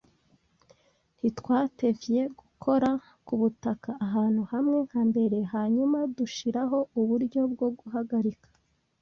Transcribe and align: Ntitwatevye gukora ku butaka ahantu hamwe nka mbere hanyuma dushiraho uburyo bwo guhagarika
Ntitwatevye 1.19 2.21
gukora 2.39 2.89
ku 3.25 3.33
butaka 3.41 3.89
ahantu 4.07 4.41
hamwe 4.51 4.77
nka 4.87 5.01
mbere 5.09 5.37
hanyuma 5.53 5.97
dushiraho 6.17 6.79
uburyo 6.99 7.41
bwo 7.53 7.67
guhagarika 7.79 8.49